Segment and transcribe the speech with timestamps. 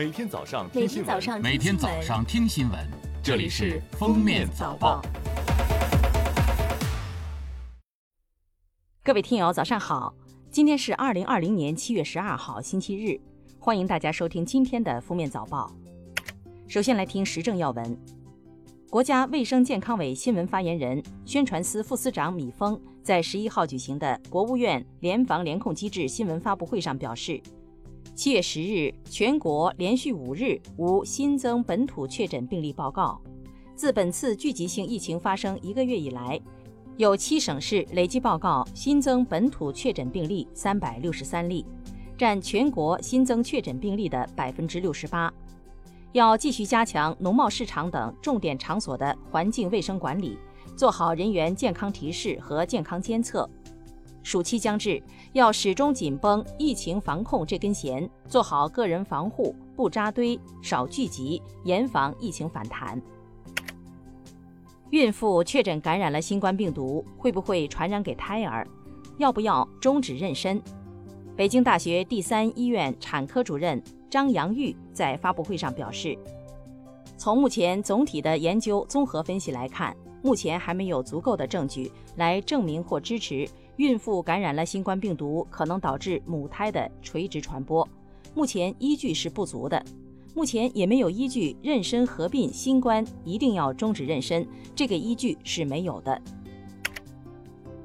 [0.00, 2.78] 每天早上每听新闻，天早上每天早上听新闻，
[3.22, 5.02] 这里是《封面早报》。
[9.04, 10.14] 各位听友，早上好！
[10.50, 13.20] 今天是二零二零年七月十二号，星期日，
[13.58, 15.70] 欢迎大家收听今天的《封面早报》。
[16.66, 17.98] 首先来听时政要闻。
[18.88, 27.38] 国家卫生健康委新闻发言人、宣传司副司长米峰在十一号举行的国务院联防联控机制新闻发布会上表示，
[28.14, 33.20] 七月十日，全国连续五日无新增本土确诊病例报告。
[33.74, 36.38] 自本次聚集性疫情发生一个月以来，
[36.98, 41.64] 有七省市累计报告新增本土确诊病例三百六十三例，
[42.18, 45.32] 占全国新增确诊病例的百分之六十八。
[46.12, 50.36] 要继续加强农贸市场等重点场所的环境卫生管理，
[50.76, 53.48] 做好人员健康提示和健康监测。
[54.22, 55.02] 暑期将至，
[55.32, 63.00] 要始终紧绷疫情防控这根弦，做好个人防护，不扎堆、少聚集，严防疫情反弹。
[64.90, 68.66] 孕妇确诊感染了新冠病毒，会不会传染给胎儿？
[69.18, 70.60] 要不要终止妊娠？
[71.36, 76.18] 北京大学第三医院产科主任张阳玉在发布会上表示，
[77.16, 83.48] 从目前总体的研究综合分析来看，目前还没有足够的证据来证明或支持
[83.80, 87.88] 孕妇感染了新冠病毒可能导致母胎的垂直传播，
[88.34, 89.82] 目前依据是不足的。
[90.34, 96.20] 目前也没有依据妊娠合并新冠一定要终止妊娠，这个依据是没有的。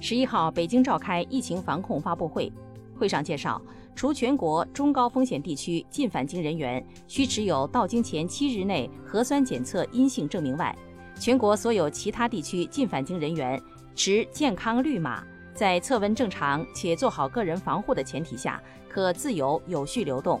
[0.00, 2.52] 十一号，北京召开疫情防控发布会，
[2.96, 3.60] 会上介绍，
[3.96, 10.72] 除全国中高风险地区进返京人员需持有到京前七日内核酸检测阴性证明外，
[11.18, 13.60] 全国所有其他地区进返京人员
[13.96, 15.26] 持健康绿码，
[15.60, 18.58] 在测温正常且做好个人防护的前提下，
[18.88, 20.40] 可自由有序流动。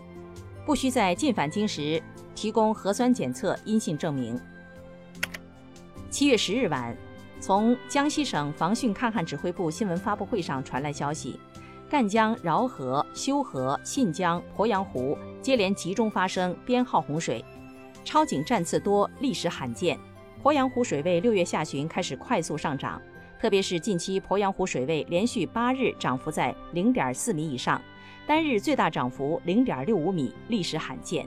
[0.64, 2.02] 不需在进返京时
[2.34, 4.40] 提供核酸检测阴性证明。
[6.08, 6.96] 七月十日晚，
[7.38, 11.38] 从江西省防汛抗旱指挥部新闻发布会上传来消息，
[11.90, 17.44] 赣江饶河、修河、信江、鄱阳湖接连集中发生编号洪水，
[18.06, 19.98] 超警站次多，历史罕见。
[20.42, 22.98] 鄱阳湖水位六月下旬开始快速上涨，
[23.40, 27.80] 特别是近期鄱阳湖水位连续八日涨幅在零点四米以上。
[28.26, 31.26] 单日最大涨幅零点六五米，历史罕见。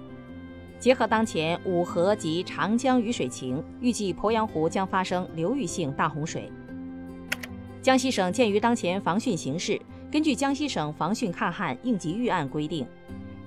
[0.80, 6.52] 结合当前五河及长江雨水情，预计鄱阳湖将发生流域性大洪水。
[7.82, 9.82] 江西省鉴于当前防汛形势，
[10.12, 12.86] 根据江西省防汛抗旱应急预案规定，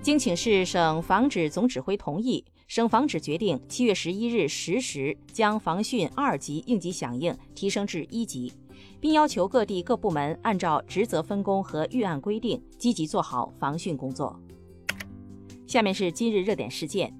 [0.02, 8.52] 经请示省防指总指挥同意，省防指决定七月十一日十时将防汛二级应急响应提升至一级。
[9.00, 14.38] 并要求各地各部门按照职责分工和预案规定，积极做好防汛工作。
[15.66, 17.14] 下面是今日热点事件：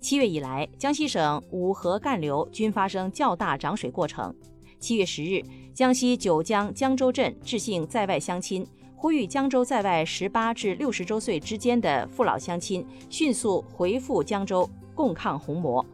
[0.00, 4.34] 七月以来，江西省五河干流均发生较大涨水过程。
[4.78, 5.42] 七月十日，
[5.74, 8.66] 江西九江江州镇致信在外乡亲，
[9.00, 15.86] 呼吁江州在外十八至六十周岁之间的父老乡亲迅速回复江州，共抗洪魔。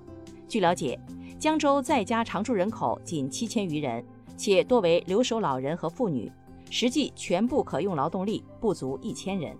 [0.49, 0.99] 据了解，
[1.39, 4.03] 江州在家常住人口仅七千余人。
[4.37, 6.33] 且多为留守老人和妇女，
[6.69, 9.57] 实际全部可用劳动力不足一千人。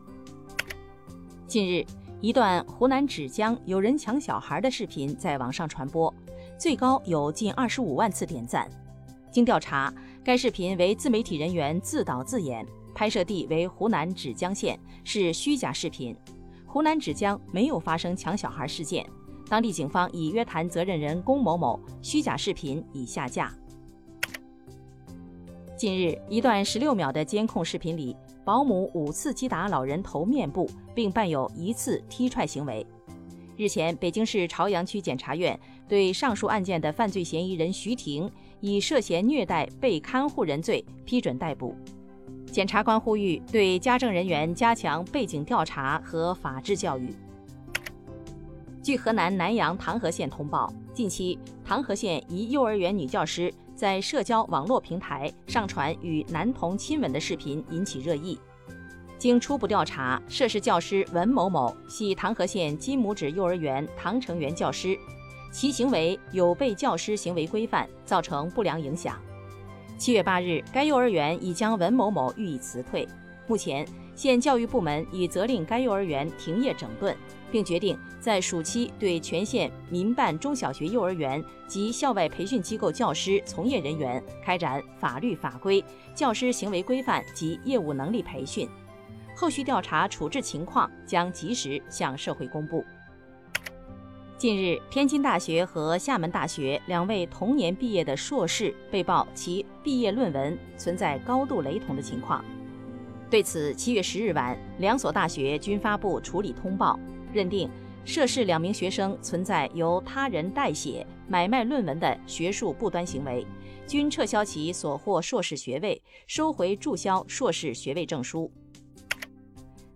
[1.47, 1.85] 近日，
[2.21, 6.13] 一段湖南芷江有人抢小孩的视频在网上传播，
[6.59, 8.69] 最高有近二十五万次点赞。
[9.31, 9.95] 经调查，
[10.25, 16.17] 该视频为自媒体人员自导自演，拍摄地为湖南芷江县，是虚假视频。
[16.65, 19.05] 湖南芷江没有发生抢小孩事件，
[19.49, 23.53] 当地警方已约谈责任人龚某某，虚假视频已下架。
[25.77, 32.87] 近日，一段十六秒的监控视频里，保姆五次击打老人头面部，并伴有一次踢踹行为。
[33.57, 38.31] 日前，北京市朝阳区检察院对上述案件的犯罪嫌疑人徐婷
[38.61, 41.77] 以涉嫌虐待被看护人罪批准逮捕。
[42.55, 47.13] 检察官呼吁对家政人员加强背景调查和法治教育。
[48.81, 53.53] 据河南南阳唐河县通报，近期唐河县一幼儿园女教师。
[53.75, 58.39] 在社交网络平台上传与男童亲吻的视频引起热议。
[59.19, 64.97] 经初步调查，涉事教师文某某系唐河县金拇指幼儿园唐成元教师，
[65.51, 69.21] 其行为有悖教师行为规范，造成不良影响。
[69.97, 73.09] 七月八日，该幼儿园已将文某某予以辞退。
[73.47, 77.17] 目前，县教育部门已责令该幼儿园停业整顿。
[77.55, 85.85] 并决定在暑期对全县民办中小学、幼儿园及校外培训机构教师从业人员开展法律法规、
[86.17, 88.69] 教师行为规范及业务能力培训，
[89.37, 92.85] 后续调查处置情况将及时向社会公布。
[94.37, 102.45] 近日，天津大学和厦门大学两位同年毕业的硕士被曝其毕业论文存在高度雷同的情况。
[103.31, 106.99] 对此，七月十日晚，两所大学均发布处理通报，
[107.33, 107.71] 认定
[108.05, 113.47] 涉事两名学生存在由他人代写、买卖论文的学术不端行为，
[113.87, 118.51] 均撤销其所获硕士学位，收回注销硕士学位证书。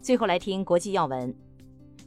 [0.01, 1.35] 最后来听国际要闻。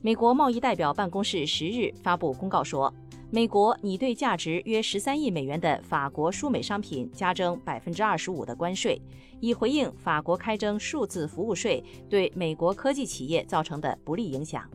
[0.04, 2.92] 美国贸易代表办公室十日发布公告说，
[3.30, 9.00] 美国拟对价值约十三亿美元的法国输美商品加征百分之二十五的关税，
[9.40, 14.68] 以回应法国开征数字服务税对美国科技企业造成的不利影响。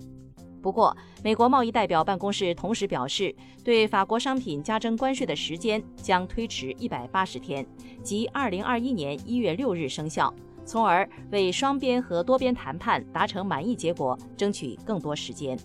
[0.63, 3.35] 不过，美国贸易代表办公室同时表示，
[3.65, 7.67] 对法国商品加征关税的时间将推迟一百八十天，
[8.01, 10.33] 即二零二一年一月六日生效。
[10.67, 15.57] 从而为双边和多边谈判达成满意结果争取更多时间。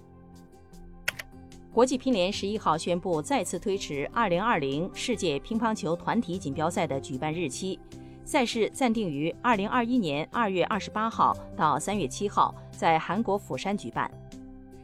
[1.74, 7.80] 国际乒联十一号宣布再次推迟二零二零世界乒乓球团体锦标赛的举办日期，
[8.26, 14.12] 赛事暂定于二零二一年二月二十八号到三月七号在韩国釜山举办。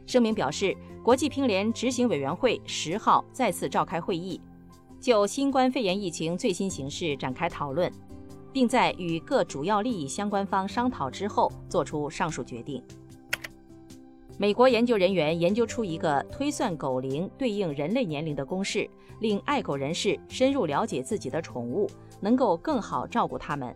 [0.06, 0.74] 声明表示，
[1.04, 4.40] 国际乒联执行委员会十号再次召开会议，
[4.98, 7.92] 就新冠肺炎疫情最新形势展开讨论。
[8.58, 12.82] 并在与各主要利益相关方商讨之后作出上述决定。
[14.36, 18.90] 美国研究人员研究出一个推算狗龄对应人类年龄的公式，
[19.20, 21.88] 令爱狗人士深入了解自己的宠物，
[22.18, 23.72] 能够更好照顾它们。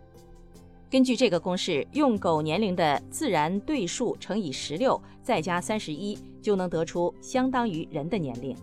[0.91, 8.53] 根据这个公式，用狗年龄的自然对数乘以十六，再加三十一，就能得出相当于人的年龄。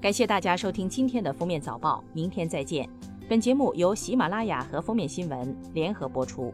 [0.00, 2.90] 感谢大家收听今天的封面早报，明天再见。
[3.30, 6.52] 本节目由喜马拉雅和封面新闻联合播出。